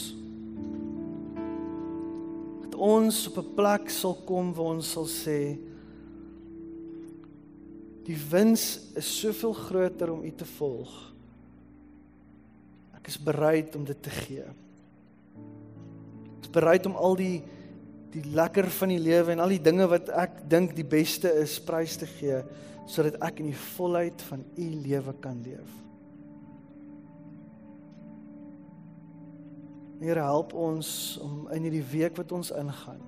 [2.63, 5.59] Dat ons op 'n plek sal kom waar ons sal sê
[8.07, 11.13] die wins is soveel groter om U te volg.
[12.95, 14.47] Ek is bereid om dit te gee.
[16.49, 17.37] Is bereid om al die
[18.09, 21.59] die lekker van die lewe en al die dinge wat ek dink die beste is
[21.61, 22.39] prys te gee
[22.89, 25.75] sodat ek in die volheid van u lewe kan leef.
[30.01, 30.89] Here help ons
[31.21, 33.03] om in hierdie week wat ons ingaan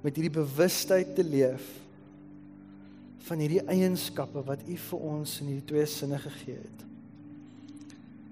[0.00, 1.66] met hierdie bewustheid te leef
[3.28, 6.88] van hierdie eienskappe wat u vir ons in hierdie twee sinne gegee het.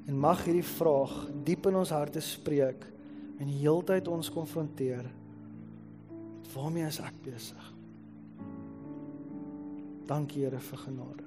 [0.09, 1.13] En mag hierdie vraag
[1.45, 2.89] diep in ons harte spreek
[3.41, 5.09] en die heeltyd ons konfronteer.
[6.53, 7.67] Waarmee is ek besig?
[10.11, 11.27] Dankie Here vir genade.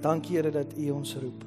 [0.00, 1.44] Dankie Here dat U ons roep.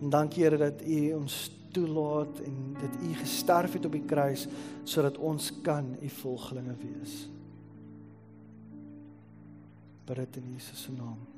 [0.00, 1.38] En dankie Here dat U ons
[1.74, 4.46] toelaat en dat U gesterf het op die kruis
[4.84, 7.24] sodat ons kan U volgelinge wees.
[10.06, 11.35] Bid dit in Jesus se naam.